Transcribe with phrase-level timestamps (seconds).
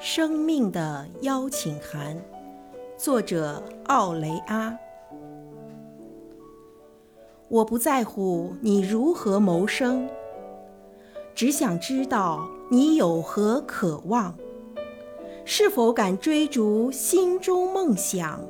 [0.00, 2.16] 生命的邀请函，
[2.96, 4.78] 作者奥雷阿。
[7.48, 10.08] 我不在乎你如何谋生，
[11.34, 14.32] 只想知道你有何渴望，
[15.44, 18.40] 是否敢追逐心中梦想。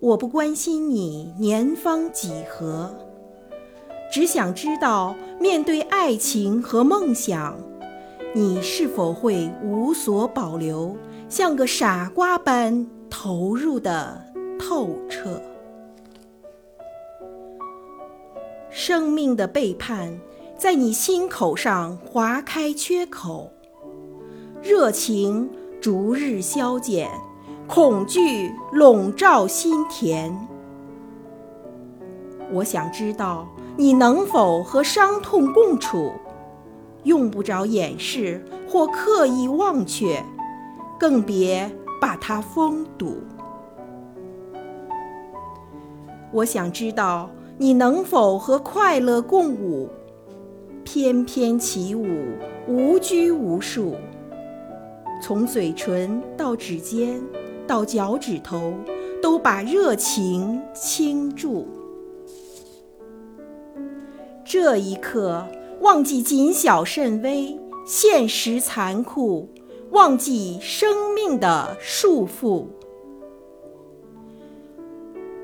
[0.00, 2.92] 我不关心你年方几何，
[4.10, 7.56] 只想知道面对爱情和梦想。
[8.34, 10.96] 你是否会无所保留，
[11.28, 14.24] 像个傻瓜般投入的
[14.58, 15.38] 透彻？
[18.70, 20.18] 生命的背叛
[20.56, 23.50] 在你心口上划开缺口，
[24.62, 27.10] 热情逐日消减，
[27.68, 30.34] 恐惧笼罩心田。
[32.50, 36.10] 我想知道你能否和伤痛共处。
[37.04, 40.22] 用不着掩饰或刻意忘却，
[40.98, 43.16] 更别把它封堵。
[46.32, 47.28] 我想知道
[47.58, 49.88] 你能否和快乐共舞，
[50.84, 52.06] 翩翩起舞，
[52.66, 53.96] 无拘无束。
[55.20, 57.20] 从嘴唇到指尖，
[57.66, 58.74] 到脚趾头，
[59.20, 61.66] 都把热情倾注。
[64.44, 65.44] 这一刻。
[65.82, 69.48] 忘记谨小慎微，现实残酷；
[69.90, 72.66] 忘记生命的束缚。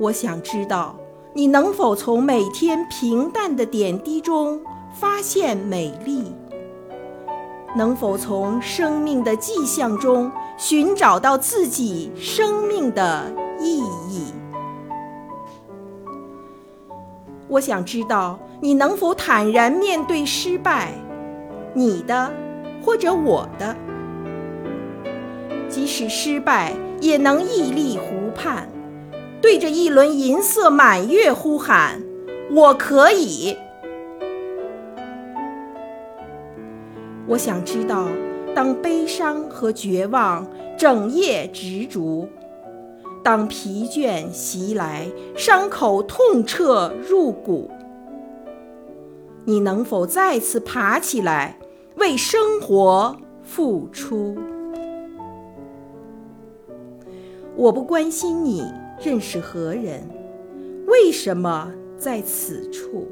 [0.00, 0.96] 我想知道，
[1.34, 4.60] 你能否从每天平淡的点滴中
[4.92, 6.24] 发现美丽？
[7.76, 13.84] 能否从生命的迹象中寻找到自己生命的意义？
[17.48, 20.92] 我想知道你能否坦然面对失败，
[21.74, 22.32] 你的
[22.82, 23.76] 或者我的。
[25.68, 28.68] 即使失败，也能屹立湖畔，
[29.42, 32.00] 对着一轮银色满月呼喊
[32.50, 33.56] ：“我可以。”
[37.26, 38.08] 我想知道，
[38.54, 40.46] 当悲伤和绝望
[40.78, 42.28] 整夜执着。
[43.24, 47.70] 当疲倦袭来，伤口痛彻入骨，
[49.46, 51.58] 你能否再次爬起来，
[51.96, 54.36] 为生活付出？
[57.56, 58.70] 我不关心你
[59.02, 60.06] 认识何人，
[60.86, 63.08] 为什么在此处。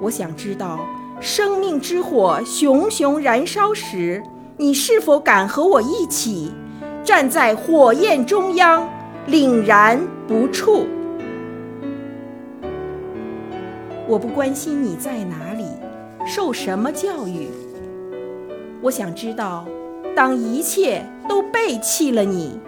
[0.00, 0.80] 我想知道，
[1.20, 4.20] 生命之火熊熊燃烧时，
[4.56, 6.50] 你是否敢和我一起？
[7.08, 8.86] 站在火焰中央，
[9.28, 10.86] 凛然不触。
[14.06, 15.64] 我不关心你在哪里，
[16.26, 17.48] 受什么教育。
[18.82, 19.66] 我想知道，
[20.14, 22.60] 当一切都背弃了你，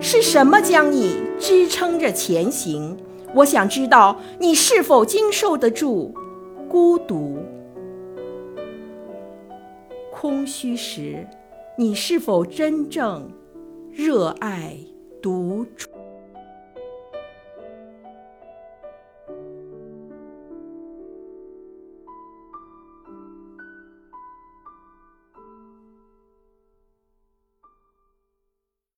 [0.00, 2.96] 是什么将你支撑着前行？
[3.32, 6.12] 我想知道，你是否经受得住
[6.68, 7.38] 孤独、
[10.10, 11.24] 空虚时，
[11.78, 13.30] 你是否真正？
[13.96, 14.76] 热爱
[15.22, 15.93] 独处。